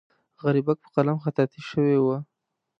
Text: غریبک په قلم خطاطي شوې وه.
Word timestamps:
غریبک 0.43 0.77
په 0.83 0.89
قلم 0.95 1.17
خطاطي 1.23 1.61
شوې 1.69 1.97
وه. 2.05 2.17